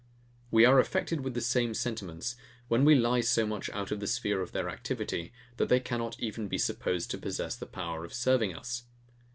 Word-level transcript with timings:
We 0.49 0.65
are 0.65 0.79
affected 0.79 1.21
with 1.21 1.35
the 1.35 1.41
same 1.41 1.75
sentiments, 1.75 2.35
when 2.67 2.83
we 2.83 2.95
lie 2.95 3.21
so 3.21 3.45
much 3.45 3.69
out 3.69 3.91
of 3.91 3.99
the 3.99 4.07
sphere 4.07 4.41
of 4.41 4.51
their 4.51 4.67
activity, 4.67 5.31
that 5.57 5.69
they 5.69 5.79
cannot 5.79 6.19
even 6.19 6.47
be 6.47 6.57
supposed 6.57 7.11
to 7.11 7.19
possess 7.19 7.55
the 7.55 7.67
power 7.67 8.03
of 8.03 8.11
serving 8.11 8.55
us. 8.55 8.85